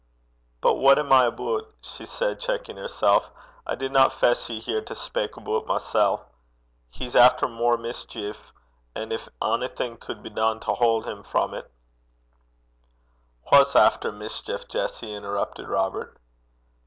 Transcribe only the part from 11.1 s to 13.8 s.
frae 't' 'Wha's